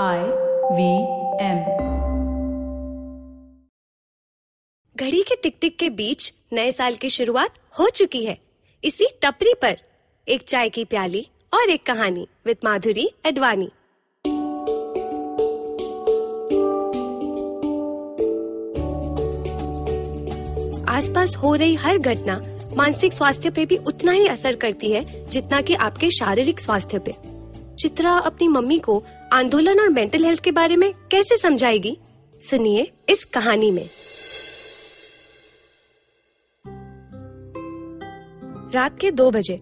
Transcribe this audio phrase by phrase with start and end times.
[0.00, 0.20] I
[0.72, 0.84] V
[1.42, 1.58] M.
[4.96, 8.38] घड़ी के टिक टिक के बीच नए साल की शुरुआत हो चुकी है।
[8.84, 9.76] इसी टपरी पर
[10.28, 13.66] एक चाय की प्याली और एक कहानी विद माधुरी एडवाणी
[20.88, 22.40] आसपास हो रही हर घटना
[22.76, 27.14] मानसिक स्वास्थ्य पे भी उतना ही असर करती है जितना कि आपके शारीरिक स्वास्थ्य पे।
[27.78, 29.02] चित्रा अपनी मम्मी को
[29.32, 31.96] आंदोलन और मेंटल हेल्थ के बारे में कैसे समझाएगी?
[32.40, 33.88] सुनिए इस कहानी में।
[38.74, 39.60] रात के दो बजे,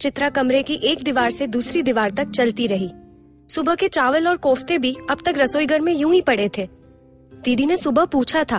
[0.00, 2.90] चित्रा कमरे की एक दीवार से दूसरी दीवार तक चलती रही।
[3.48, 6.68] सुबह के चावल और कोफ्ते भी अब तक रसोई घर में यूँ ही पड़े थे।
[7.44, 8.56] दीदी ने सुबह पूछा था,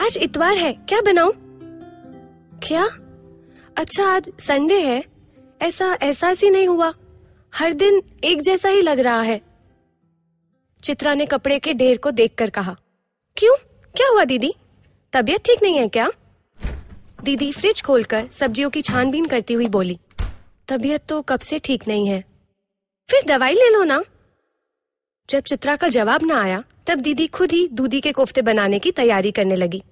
[0.00, 1.32] आज इतवार है, क्या बनाऊँ?
[2.62, 2.88] क्या?
[3.76, 5.04] अच्छा आज संडे है।
[5.62, 6.94] ऐसा एहसास ही नहीं हुआ।
[7.54, 9.47] हर दिन एक जैसा ही लग रहा है।
[10.82, 12.76] चित्रा ने कपड़े के ढेर को देखकर कहा,
[13.36, 13.56] क्यों?
[13.94, 14.52] क्या हुआ दीदी?
[15.12, 16.10] तबीयत ठीक नहीं है क्या?
[17.24, 19.98] दीदी फ्रिज खोलकर सब्जियों की छानबीन करती हुई बोली,
[20.68, 22.22] तबीयत तो कब से ठीक नहीं है।
[23.08, 24.02] फिर दवाई ले लो ना।
[25.28, 28.90] जब चित्रा का जवाब ना आया, तब दीदी खुद ही दूधी के कोफ्ते बनाने की
[28.92, 29.82] तैयारी करने लगी।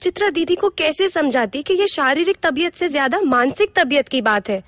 [0.00, 4.48] चित्रा दीदी को कैसे समझाती कि यह शारीरिक तबीयत से ज़्यादा मानसिक तबीयत की बात
[4.48, 4.62] है,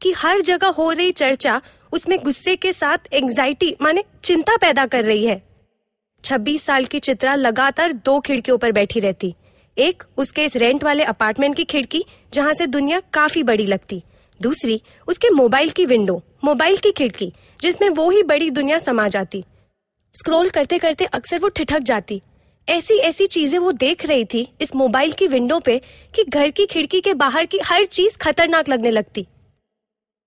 [0.00, 1.60] कि हर जगह हो रही चर्चा
[1.92, 5.42] उसमें गुस्से के साथ एंजाइटी माने चिंता पैदा कर रही है।
[6.24, 9.34] 26 साल की चित्रा लगातार दो खिड़कियों पर बैठी रहती।
[9.78, 14.02] एक, उसके इस रेंट वाले अपार्टमेंट की खिड़की, जहाँ से दुनिया काफ़ी बड़ी लगती।
[14.42, 19.44] दूसरी, उसके मोबाइल की विंडो मोबाइल की खिड़की, जिसमें वो ही बड़ी दुनिया समा जाती।
[20.14, 22.22] स्क्रॉल करते करते अक्सर वो ठिठक जाती।
[22.68, 25.80] ऐसी ऐसी चीज़ें वो देख रही थी इस मोबाइल की विंडो पे
[26.14, 29.26] कि घर की खिड़की के बाहर की हर चीज़ खतरनाक लगने लगती।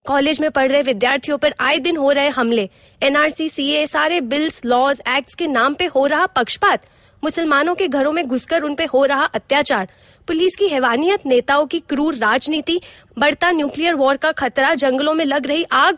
[0.08, 2.70] कॉलेज में पढ़ रहे विद्यार्थियों पर आए दिन हो रहे हमले।
[3.02, 6.88] एनआरसी, सीए, सारे बिल्स, लॉज, एक्ट्स के नाम पे हो रहा पक्षपात।
[7.24, 9.88] मुसलमानों के घरों में घुसकर उन पे हो रहा अत्याचार।
[10.28, 12.80] पुलिस की हैवानियत, नेताओं की क्रूर राजनीति,
[13.20, 15.98] बढ़ता न्यूक्लियर वॉर का खतरा, जंगलों में लग रही आग।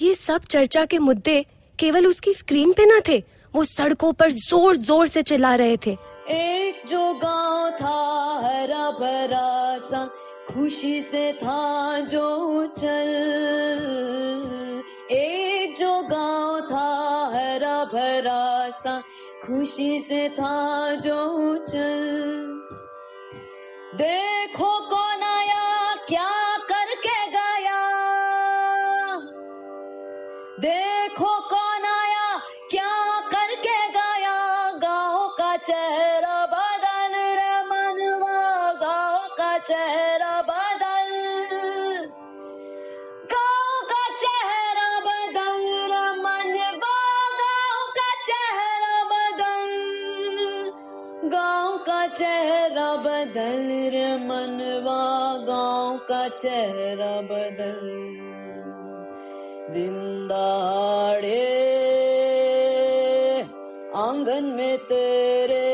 [0.00, 1.44] ये सब चर्चा के मुद्दे
[1.78, 3.22] केवल उसकी स्क्रीन पे न थे,
[3.54, 5.96] वो सड़कों पर ज़ोर ज़ोर से चिल्ला रहे थे।
[6.30, 7.96] एक जो गाँव था
[8.44, 10.04] हरा भरा सा
[10.54, 13.80] खुशी से था जो चल।
[15.10, 19.00] एक जो गाँव था हरा भरा सा,
[19.46, 22.46] खुशी से था जो चल।
[23.94, 27.80] देखो कौन आया, क्या करके गया?
[30.60, 32.38] देखो कौन आया,
[32.70, 34.70] क्या करके गया?
[34.70, 36.39] गाँव का चेहरा
[56.36, 57.80] चेहरा बदल
[59.74, 59.94] दिन
[60.28, 61.42] दहाड़े
[63.96, 65.66] आँगन में तेरे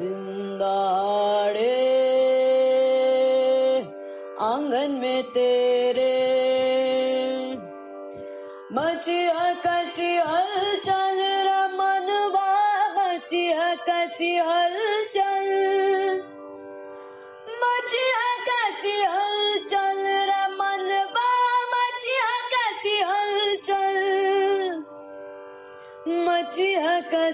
[0.00, 1.01] दिन दहाड़े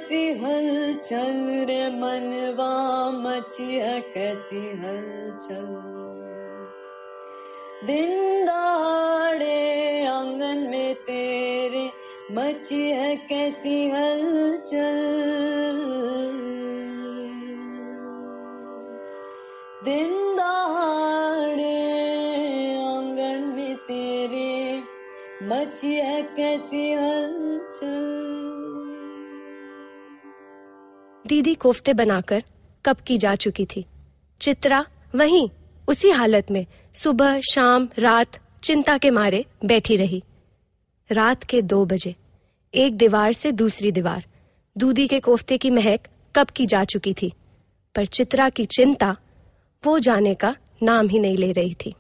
[0.09, 2.69] कैसी हलचल रे मनवा
[3.11, 5.67] मची है कैसी हलचल।
[7.87, 11.85] दिन दहाड़े आँगन में तेरे
[12.33, 15.81] मची है कैसी हलचल।
[19.85, 21.77] दिन दहाड़े
[22.77, 24.83] आँगन में तेरे
[25.43, 28.18] मची है कैसी हलचल।
[31.39, 32.43] दीदी कोफ्ते बनाकर
[32.85, 33.85] कब की जा चुकी थी।
[34.41, 35.51] चित्रा वहीं
[35.89, 40.23] उसी हालत में सुबह, शाम, रात चिंता के मारे बैठी रही।
[41.13, 42.15] रात के दो बजे,
[42.75, 44.25] एक दीवार से दूसरी दीवार,
[44.79, 46.01] दूधी के कोफ्ते की महक
[46.37, 47.33] कब की जा चुकी थी।
[47.95, 49.17] पर चित्रा की चिंता
[49.87, 51.95] वो जाने का नाम ही नहीं ले रही थी।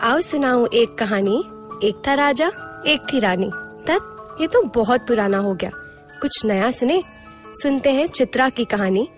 [0.00, 1.38] आओ सुनाऊं एक कहानी,
[1.88, 2.48] एक था राजा,
[2.86, 3.50] एक थी रानी।
[3.86, 5.70] तक ये तो बहुत पुराना हो गया।
[6.20, 7.15] कुछ नया सुने?
[7.62, 9.08] सुनते हैं चित्रा की कहानी,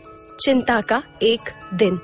[0.40, 1.40] चिंता का एक
[1.74, 1.98] दिन।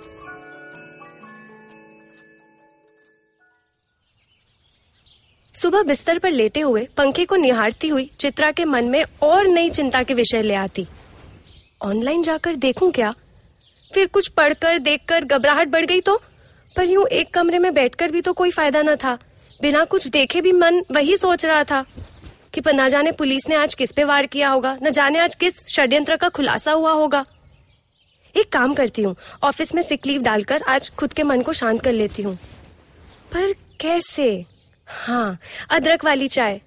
[5.54, 9.70] सुबह बिस्तर पर लेटे हुए पंखे को निहारती हुई चित्रा के मन में और नई
[9.70, 10.86] चिंता के विषय ले आती।
[11.82, 13.14] ऑनलाइन जाकर देखूँ क्या?
[13.94, 16.22] फिर कुछ पढ़कर, देखकर घबराहट बढ़ गई तो?
[16.76, 19.18] पर यूँ एक कमरे में बैठकर भी तो कोई फ़ायदा न था।
[19.62, 21.84] बिना कुछ देखे भी मन वही सोच रहा था।
[22.54, 25.34] कि पर ना जाने पुलिस ने आज किस पे वार किया होगा, न जाने आज
[25.34, 27.24] किस षड्यंत्र का खुलासा हुआ होगा।
[28.34, 31.82] एक काम करती हूँ, ऑफ़िस में सिक लीव डालकर आज खुद के मन को शांत
[31.82, 32.34] कर लेती हूँ।
[33.32, 34.44] पर कैसे?
[34.88, 35.38] हाँ
[35.70, 36.60] अदरक वाली चाय।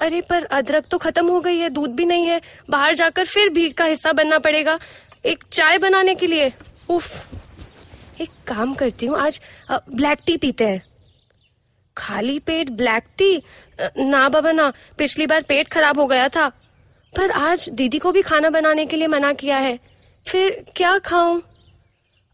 [0.00, 2.40] अरे, पर अदरक तो खत्म हो गई है, दूध भी नहीं है।
[2.70, 4.78] बाहर जाकर फिर भीड़ का हिस्सा बनना पड़ेगा,
[5.26, 6.52] एक चाय बनाने के लिए।
[6.88, 7.24] उफ!
[8.20, 9.40] एक काम करती हूँ, आज
[9.70, 10.82] ब्लैक टी पीते हैं।
[11.98, 13.42] खाली पेट ब्लैक टी?
[13.98, 16.48] ना बाबा, ना। पिछली बार पेट खराब हो गया था।
[17.16, 19.78] पर आज दीदी को भी खाना बनाने के लिए मना किया है।
[20.28, 21.40] फिर क्या खाऊं?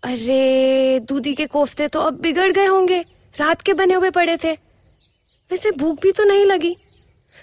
[0.03, 3.05] अरे, दूधी के कोफ्ते तो अब बिगड़ गए होंगे।
[3.37, 4.53] रात के बने हुए पड़े थे।
[5.51, 6.77] वैसे भूख भी तो नहीं लगी।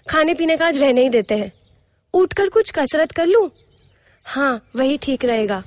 [0.09, 1.53] खाने पीने का आज रहने ही देते हैं।
[2.13, 3.51] उठकर कुछ कसरत कर लूँ?
[4.25, 5.63] हाँ वही ठीक रहेगा।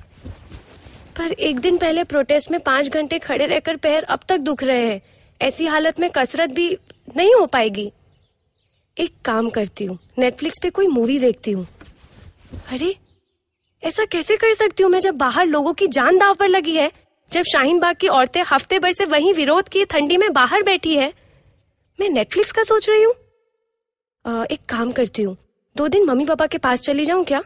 [1.16, 4.86] पर एक दिन पहले प्रोटेस्ट में पाँच घंटे खड़े रहकर पैर अब तक दुख रहे
[4.86, 5.00] हैं।
[5.44, 6.68] ऐसी हालत में कसरत भी
[7.16, 7.90] नहीं हो पाएगी।
[8.96, 11.66] एक काम करती हूँ नेटफ्लिक्स पे कोई मूवी देखती हूँ।
[12.68, 12.94] अरे,
[13.82, 16.90] ऐसा कैसे कर सकती हूँ मैं जब बाहर लोगों की जान दाव पर लगी है?
[17.32, 20.94] जब शाहीन बाग की औरतें हफ़्ते भर से वहीं विरोध किए ठंडी में बाहर बैठी
[20.96, 21.12] है।
[21.98, 23.14] मैं नेटफ्लिक्स का सोच रही हूँ।
[24.24, 25.36] एक काम करती हूँ,
[25.76, 27.42] दो दिन मम्मी पापा के पास चली जाऊँ क्या?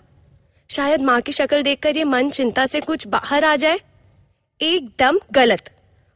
[0.70, 3.80] शायद माँ की शक्ल देखकर ये मन चिंता से कुछ बाहर आ जाए।
[4.60, 5.70] एकदम गलत।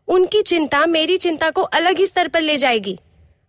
[0.08, 2.98] उनकी चिंता मेरी चिंता को अलग ही स्तर पर ले जाएगी।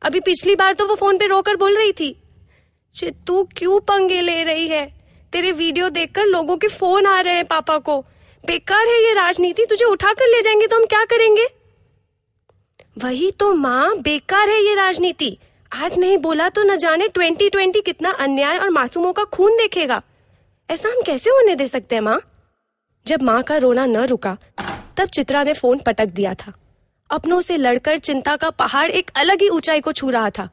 [0.02, 2.16] अभी पिछली बार तो वो फ़ोन पे रोकर बोल रही थी।
[3.28, 4.86] तू क्यों पंगे ले रही है?
[5.34, 8.00] तेरे वीडियो देखकर लोगों के फ़ोन आ रहे हैं पापा को।
[8.44, 11.48] बेकार है ये राजनीति, तुझे उठा कर ले जाएँगे तो हम क्या करेंगे?
[12.98, 15.38] वही तो माँ, बेकार है ये राजनीति।
[15.72, 20.02] आज नहीं बोला तो न जाने ट्वेंटी ट्वेंटी कितना अन्याय और मासूमों का खून देखेगा।
[20.70, 22.20] ऐसा हम कैसे होने दे सकते हैं माँ?
[23.06, 24.38] जब माँ का रोना न रुका
[24.98, 26.54] तब चित्रा ने फ़ोन पटक दिया था।
[27.12, 30.50] अपनों से लड़कर चिंता का पहाड़ एक अलग ही ऊंचाई को छू रहा था।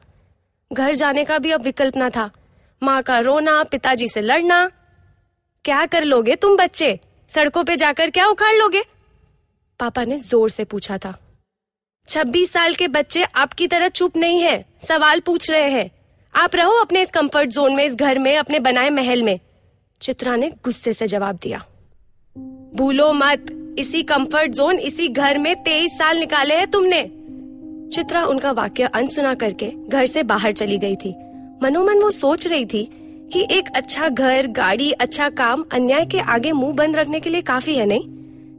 [0.73, 2.31] घर जाने का भी अब विकल्प न था।
[2.83, 4.71] माँ का रोना, पिताजी से लड़ना।
[5.65, 6.99] क्या कर लोगे तुम बच्चे?
[7.29, 8.83] सड़कों पे जाकर क्या उखाड़ लोगे?
[9.79, 11.17] पापा ने ज़ोर से पूछा था।
[12.07, 15.91] छब्बीस साल के बच्चे आपकी तरह चुप नहीं है, सवाल पूछ रहे हैं।
[16.35, 19.39] आप रहो अपने इस कंफर्ट जोन में, इस घर में, अपने बनाए महल में।
[20.01, 21.65] चित्रा ने गुस्से से जवाब दिया।
[22.75, 27.11] भूलो मत। इसी कंफर्ट जोन इसी घर में तेईस साल निकाले हैं तुमने।
[27.93, 31.15] चित्रा उनका वाक्य अनसुना करके घर से बाहर चली गई थी।
[31.63, 32.89] मनोमन वो सोच रही थी
[33.33, 37.41] कि एक अच्छा घर, गाड़ी अच्छा काम अन्याय के आगे मुँह बंद रखने के लिए
[37.41, 38.03] काफ़ी है, नहीं?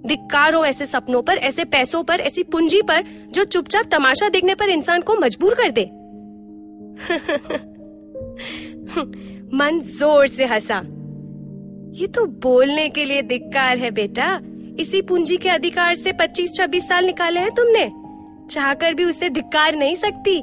[0.07, 4.55] धिक्कार हो ऐसे सपनों पर, ऐसे पैसों पर, ऐसी पूंजी पर जो चुपचाप तमाशा देखने
[4.55, 5.91] पर इंसान को मजबूर कर दे।
[9.57, 10.83] मन ज़ोर से हंसा।
[11.93, 14.41] ये तो बोलने के लिए धिक्कार है, बेटा।
[14.81, 17.93] इसी पूंजी के अधिकार से 25-26 साल निकाले हैं तुमने।
[18.51, 20.43] चाहकर भी उसे धिक्कार नहीं सकती।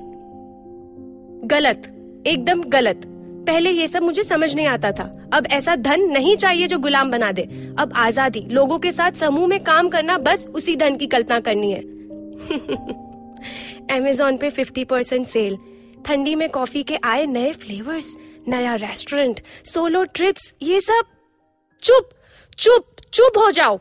[1.47, 1.95] गलत,
[2.27, 3.01] एकदम गलत।
[3.47, 7.11] पहले ये सब मुझे समझ नहीं आता था। अब ऐसा धन नहीं चाहिए जो गुलाम
[7.11, 11.07] बना दे। अब आज़ादी, लोगों के साथ समूह में काम करना बस उसी धन की
[11.07, 11.79] कल्पना करनी है।
[13.91, 15.57] अमेजोन पे 50 परसेंट सेल
[16.05, 18.17] ठंडी में कॉफ़ी के आए नए फ्लेवर्स
[18.47, 21.03] नया रेस्टोरेंट सोलो ट्रिप्स ये सब।
[21.79, 22.09] चुप
[22.57, 23.79] चुप चुप हो जाओ।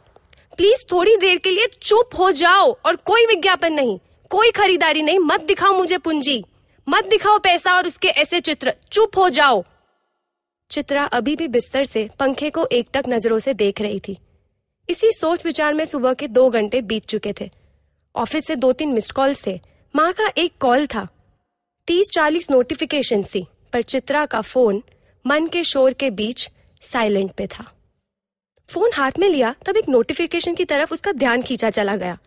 [0.58, 3.98] प्लीज़ थोड़ी देर के लिए चुप हो जाओ और कोई विज्ञापन नहीं,
[4.30, 6.44] कोई खरीदारी नहीं। मत दिखाओ मुझे पूंजी।
[6.88, 9.64] मत दिखाओ पैसा और उसके ऐसे चित्र। चुप हो जाओ।
[10.70, 14.16] चित्रा अभी भी बिस्तर से पंखे को एकटक नज़रों से देख रही थी।
[14.88, 17.50] इसी सोच विचार में सुबह के दो घंटे बीत चुके थे।
[18.16, 19.60] ऑफ़िस से दो तीन मिस्ड कॉल्स थे।
[19.96, 21.08] माँ का एक कॉल था।
[21.88, 24.82] तीस चालीस नोटिफिकेशन थी, पर चित्रा का फ़ोन
[25.26, 26.50] मन के शोर के बीच
[26.82, 27.72] साइलेंट पे था।
[28.68, 32.18] फ़ोन हाथ में लिया तब एक नोटिफिकेशन की तरफ़ उसका ध्यान खींचा चला गया।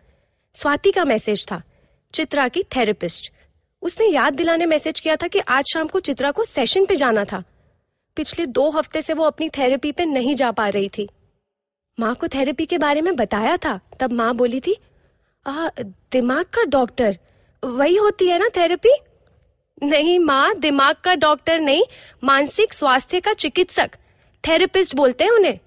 [0.54, 1.62] स्वाति का मैसेज था
[2.14, 3.32] चित्रा की थेरेपिस्ट
[3.82, 7.24] उसने याद दिलाने मैसेज किया था कि आज शाम को चित्रा को सेशन पे जाना
[7.24, 7.42] था।
[8.16, 11.08] पिछले दो हफ़्ते से वो अपनी थेरेपी पे नहीं जा पा रही थी।
[11.98, 14.76] माँ को थेरेपी के बारे में बताया था तब माँ बोली थी
[15.46, 15.68] आ,
[16.12, 17.18] दिमाग का डॉक्टर
[17.62, 18.98] वही होती है ना थेरेपी
[19.82, 21.82] नहीं माँ दिमाग का डॉक्टर नहीं
[22.24, 23.90] मानसिक स्वास्थ्य का चिकित्सक
[24.44, 25.58] थेरेपिस्ट बोलते हैं उन्हें।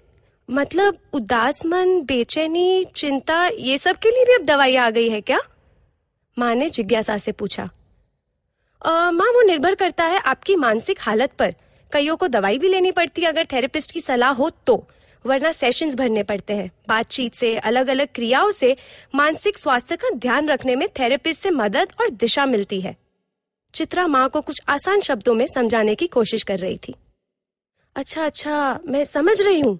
[0.48, 5.20] मतलब उदास मन, बेचैनी, चिंता, ये सब के लिए भी अब दवाई आ गई है
[5.20, 5.38] क्या?
[6.36, 7.64] माँ ने जिज्ञासा से पूछा।
[8.82, 11.54] माँ, वो निर्भर करता है आपकी मानसिक हालत पर।
[11.92, 14.86] कईयों को दवाई भी लेनी पड़ती है, अगर थेरेपिस्ट की सलाह हो तो।
[15.24, 18.76] वरना सेशंस भरने पड़ते हैं। बातचीत से अलग अलग क्रियाओं से,
[19.14, 22.96] मानसिक स्वास्थ्य का ध्यान रखने में थेरेपिस्ट से मदद और दिशा मिलती है।
[23.74, 26.94] चित्रा माँ को कुछ आसान शब्दों में समझाने की कोशिश कर रही थी।
[27.96, 29.78] अच्छा अच्छा मैं समझ रही हूँ।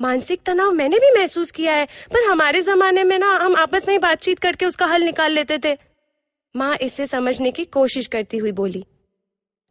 [0.00, 3.94] मानसिक तनाव मैंने भी महसूस किया है, पर हमारे जमाने में ना हम आपस में
[3.94, 5.76] ही बातचीत करके उसका हल निकाल लेते थे।
[6.54, 8.84] माँ इसे समझने की कोशिश करती हुई बोली,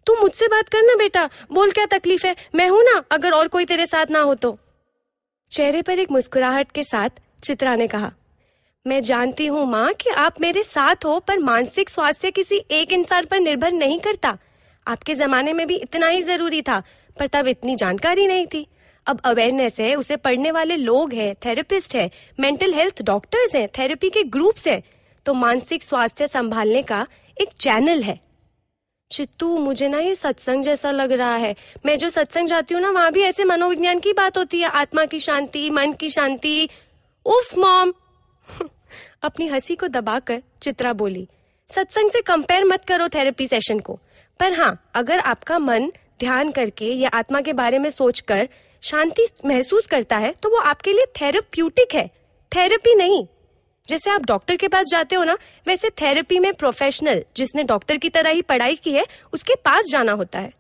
[0.07, 2.35] तू मुझसे बात करना बेटा, बोल क्या तकलीफ़ है?
[2.55, 4.57] मैं हूँ ना, अगर और कोई तेरे साथ ना हो तो।
[5.51, 8.11] चेहरे पर एक मुस्कुराहट के साथ चित्रा ने कहा,
[8.85, 13.25] मैं जानती हूँ माँ कि आप मेरे साथ हो, पर मानसिक स्वास्थ्य किसी एक इंसान
[13.25, 14.37] पर निर्भर नहीं करता।
[14.87, 16.81] आपके जमाने में भी इतना ही ज़रूरी था,
[17.17, 18.67] पर तब इतनी जानकारी नहीं थी।
[19.09, 24.09] अब अवेयरनेस है, उसे पढ़ने वाले लोग हैं थेरेपिस्ट है मेंटल हेल्थ डॉक्टर्स हैं थेरेपी
[24.09, 24.83] के ग्रुप्स हैं।
[25.25, 27.07] तो मानसिक स्वास्थ्य संभालने का
[27.41, 28.19] एक चैनल है।
[29.11, 32.91] चित्तू, मुझे ना ये सत्संग जैसा लग रहा है। मैं जो सत्संग जाती हूँ ना,
[32.91, 36.69] वहाँ भी ऐसे मनोविज्ञान की बात होती है। आत्मा की शांति, मन की शांति।
[37.25, 37.93] उफ, मॉम!
[39.21, 41.27] अपनी हँसी को दबाकर चित्रा बोली,
[41.69, 43.99] सत्संग से कंपेयर मत करो थेरेपी सेशन को।
[44.39, 48.49] पर हाँ अगर आपका मन ध्यान करके या आत्मा के बारे में सोचकर
[48.81, 52.07] शांति महसूस करता है तो वो आपके लिए थेरेप्यूटिक है।
[52.55, 53.27] थेरेपी नहीं।
[53.87, 58.09] जैसे आप डॉक्टर के पास जाते हो ना, वैसे थेरेपी में प्रोफेशनल, जिसने डॉक्टर की
[58.09, 60.53] तरह ही पढ़ाई की है, उसके पास जाना होता है।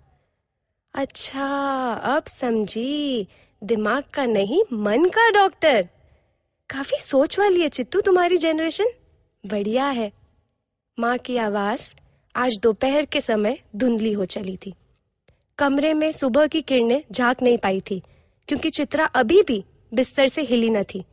[0.93, 1.47] अच्छा
[1.93, 3.27] अब समझी।
[3.63, 5.87] दिमाग का नहीं, मन का, डॉक्टर।
[6.69, 8.87] काफ़ी सोच वाली है चित्तू तुम्हारी जनरेशन
[9.45, 10.11] बढ़िया है।
[10.99, 11.93] माँ की आवाज़
[12.35, 14.73] आज दोपहर के समय धुंधली हो चली थी।
[15.57, 18.01] कमरे में सुबह की किरणें झाँक नहीं पाई थी।
[18.49, 21.03] क्योंकि चित्रा अभी भी बिस्तर से हिली न थी।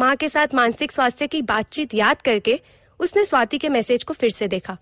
[0.00, 2.60] माँ के साथ मानसिक स्वास्थ्य की बातचीत याद करके
[3.00, 4.76] उसने स्वाति के मैसेज को फिर से देखा।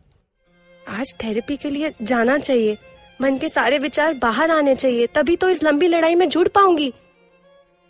[0.88, 2.78] आज थेरेपी के लिए जाना चाहिए।
[3.22, 6.92] मन के सारे विचार बाहर आने चाहिए, तभी तो इस लंबी लड़ाई में जुड़ पाऊँगी।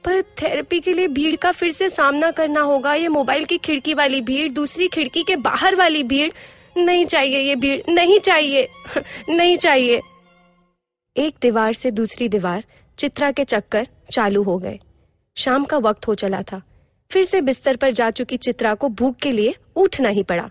[0.04, 3.94] पर थेरेपी के लिए भीड़ का फिर से सामना करना होगा। ये मोबाइल की खिड़की
[3.94, 6.32] वाली भीड़, दूसरी खिड़की के बाहर वाली भीड़।
[6.76, 8.68] नहीं चाहिए ये भीड़, नहीं चाहिए
[9.28, 10.00] नहीं चाहिए।
[11.16, 12.64] एक दीवार से दूसरी दीवार
[12.98, 14.78] चित्रा के चक्कर चालू हो गए।
[15.36, 16.62] शाम का वक्त हो चला था।
[17.10, 20.50] फिर से बिस्तर पर जा चुकी चित्रा को भूख के लिए उठना ही पड़ा।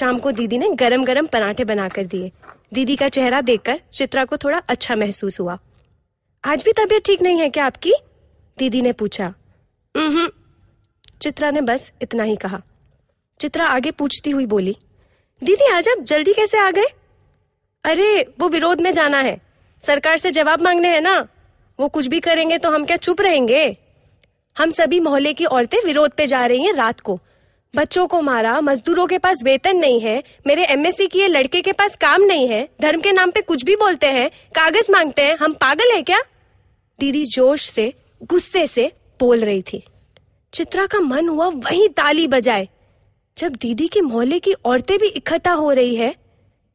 [0.00, 2.30] शाम को दीदी ने गरम गरम पराठे बनाकर दिए।
[2.72, 5.58] दीदी का चेहरा देखकर चित्रा को थोड़ा अच्छा महसूस हुआ।
[6.44, 7.92] आज भी तबीयत ठीक नहीं है क्या आपकी?
[8.58, 9.34] दीदी ने पूछा।
[9.96, 10.30] हम्म
[11.22, 12.62] चित्रा ने बस इतना ही कहा।
[13.40, 14.76] चित्रा आगे पूछती हुई बोली,
[15.44, 16.86] दीदी आज आप जल्दी कैसे आ गए?
[17.84, 19.53] अरे, वो विरोध में जाना है।
[19.84, 21.26] सरकार से जवाब मांगने हैं ना?
[21.78, 23.76] वो कुछ भी करेंगे तो हम क्या चुप रहेंगे?
[24.56, 27.18] हम सभी मोहल्ले की औरतें विरोध पे जा रही हैं रात को।
[27.74, 31.94] बच्चों को मारा, मजदूरों के पास वेतन नहीं है, मेरे एमएससी किए लड़के के पास
[31.94, 35.52] काम नहीं है, धर्म के नाम पे कुछ भी बोलते हैं, कागज़ मांगते हैं, हम
[35.52, 36.20] पागल है क्या?
[36.98, 39.82] दीदी जोश से, गुस्से से बोल रही थी।
[40.52, 42.68] चित्रा का मन हुआ वही ताली बजाए।
[43.38, 46.14] जब दीदी के मोहल्ले की औरतें भी इकट्ठा हो रही है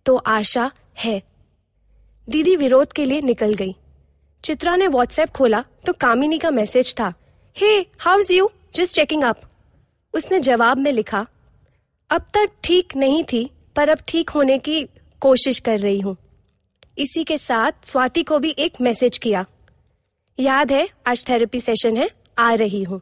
[0.06, 1.22] तो आशा है
[2.30, 3.76] दीदी विरोध के लिए निकल गई।
[4.44, 7.14] चित्रा ने व्हाट्सएप खोला तो कामिनी का मैसेज था।
[7.58, 9.42] Hey how's you just checking up
[10.14, 11.26] उसने जवाब में लिखा,
[12.10, 14.84] अब तक ठीक नहीं थी, पर अब ठीक होने की
[15.22, 16.16] कोशिश कर रही हूँ।
[16.98, 19.46] इसी के साथ स्वाति को भी एक मैसेज किया,
[20.40, 22.10] याद है, आज थेरेपी सेशन है,
[22.40, 23.02] आ रही हूँ।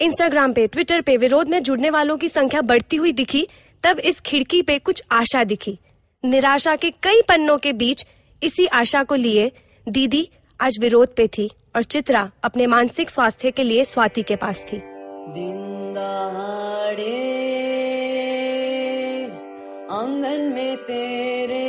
[0.00, 3.46] इंस्टाग्राम पे ट्विटर पे विरोध में जुड़ने वालों की संख्या बढ़ती हुई दिखी,
[3.84, 5.78] तब इस खिड़की पे कुछ आशा दिखी।
[6.24, 8.06] निराशा के कई पन्नों के बीच
[8.42, 9.52] इसी आशा को लिए
[9.88, 10.30] दीदी
[10.60, 14.76] आज विरोध पे थी और चित्रा अपने मानसिक स्वास्थ्य के लिए स्वाति के पास थी।
[19.96, 21.66] आँगन में तेरे।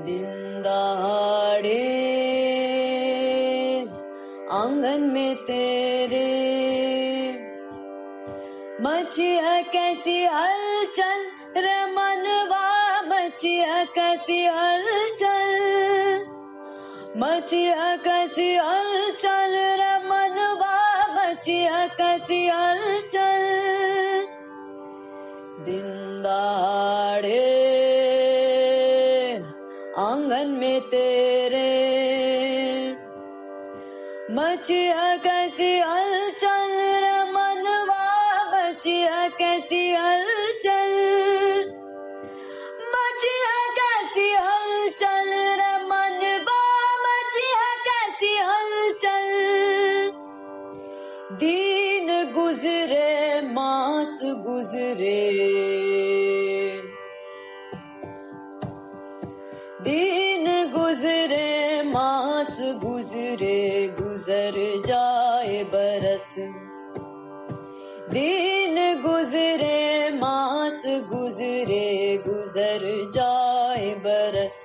[0.00, 1.94] दिन दहाड़े
[4.52, 6.44] आँगन में तेरे।
[8.80, 12.13] मची है कैसी हलचल रे है
[13.46, 15.50] कैसी हलचल
[17.16, 20.76] मची है कैसी हलचल रे मनवा
[21.16, 22.93] मची है कैसी हलचल
[51.39, 55.19] दिन गुजरे मास गुजरे
[59.83, 63.59] दिन गुजरे मास गुजरे
[63.99, 66.33] गुजर जाए बरस
[68.13, 71.87] दिन गुजरे मास गुजरे
[72.27, 74.62] गुजर जाए बरस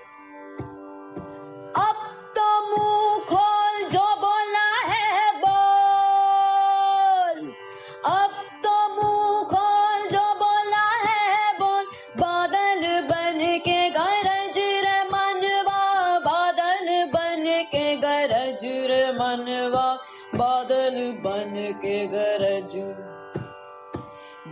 [21.79, 22.74] के गरज।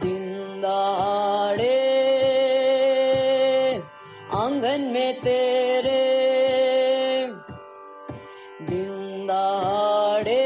[0.02, 1.78] दिन दहाड़े
[4.34, 6.04] आँगन में तेरे।
[8.62, 10.46] दिन दहाड़े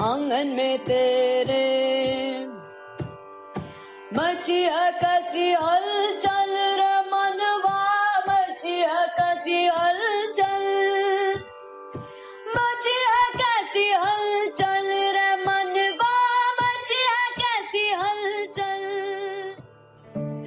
[0.00, 1.64] आँगन में तेरे।
[4.14, 6.43] मचिया कसी हलचल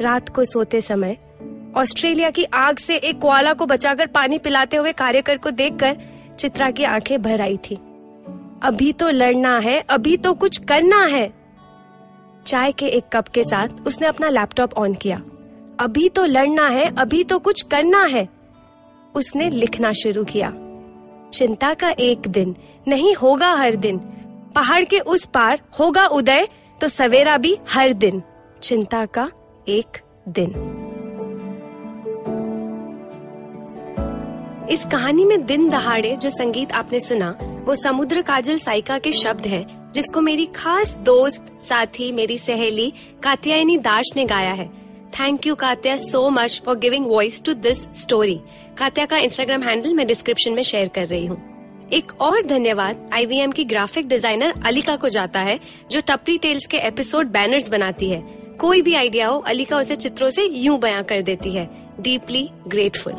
[0.01, 1.17] रात को सोते समय,
[1.77, 5.97] ऑस्ट्रेलिया की आग से एक कोआला को बचाकर पानी पिलाते हुए कार्यकर को देखकर
[6.39, 7.75] चित्रा की आँखें भर आई थी।
[8.63, 11.33] अभी तो लड़ना है, अभी तो कुछ करना है।
[12.45, 15.21] चाय के एक कप के साथ उसने अपना लैपटॉप ऑन किया।
[15.79, 18.29] अभी तो लड़ना है, अभी तो कुछ करना है।
[19.15, 20.53] उसने लिखना शुरू किया।
[21.33, 22.55] चिंता का एक दिन
[22.87, 23.97] नहीं होगा हर दिन।
[24.55, 26.47] पहाड़ के उस पार होगा उदय
[26.81, 28.21] तो सवेरा भी हर दिन।
[28.63, 29.31] चिंता का
[29.69, 29.97] एक
[30.29, 30.51] दिन।
[34.71, 37.29] इस कहानी में दिन दहाड़े जो संगीत आपने सुना,
[37.65, 42.93] वो समुद्र काजल साइका के शब्द हैं, जिसको मेरी खास दोस्त, साथी, मेरी सहेली,
[43.23, 44.67] कात्यायनी दास ने गाया है।
[45.19, 48.39] Thank you Katya so much for giving voice to this story
[48.77, 51.41] Katya का इंस्टाग्राम हैंडल मैं डिस्क्रिप्शन में शेयर कर रही हूँ।
[51.93, 55.59] एक और धन्यवाद आईवीएम की ग्राफिक डिज़ाइनर अलिका को जाता है,
[55.91, 60.29] जो टपरी टेल्स के एपिसोड बैनर्स बनाती है। कोई भी आइडिया हो, अलिका उसे चित्रों
[60.29, 61.69] से यूँ बयां कर देती है
[62.01, 63.13] डीपली ग्रेटफुल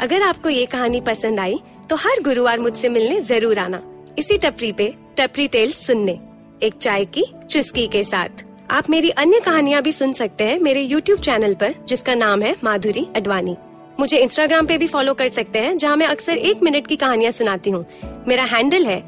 [0.00, 1.58] अगर आपको ये कहानी पसंद आई
[1.90, 3.82] तो हर गुरुवार मुझसे मिलने ज़रूर आना।
[4.18, 6.18] इसी टपरी पे, टपरी टेल सुनने,
[6.62, 10.86] एक चाय की चुस्की के साथ। आप मेरी अन्य कहानियाँ भी सुन सकते हैं मेरे
[10.88, 13.56] YouTube चैनल पर, जिसका नाम है माधुरी अडवाणी।
[14.00, 17.30] मुझे इंस्टाग्राम पे भी फॉलो कर सकते हैं, जहाँ मैं अक्सर एक मिनट की कहानियाँ
[17.32, 17.84] सुनाती हूँ।
[18.28, 18.98] मेरा हैंडल है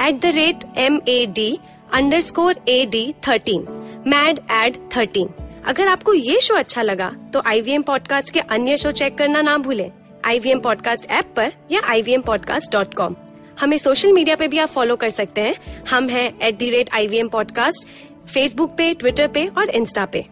[0.00, 1.58] at the rate M A D
[2.22, 3.66] underscore A D thirteen
[4.06, 5.28] mad ad thirteen.
[5.66, 9.42] अगर आपको ये शो अच्छा लगा तो आई आईवीएम पॉडकास्ट के अन्य शो चेक करना
[9.42, 9.92] ना भूलें।
[10.24, 13.14] आईवीएम पॉडकास्ट ऐप पर या ivmpodcast.com
[13.60, 16.90] हमें सोशल मीडिया पे भी आप फॉलो कर सकते हैं। हम हैं at the rate
[16.92, 17.86] I V M podcast
[18.28, 20.26] Facebook पे ट्विटर पे और इंस्टा पे।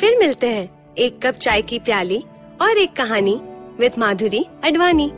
[0.00, 2.24] फिर मिलते हैं एक कप चाय की प्याली
[2.60, 3.40] और एक कहानी
[3.78, 5.12] विद माधुरी अडवाणी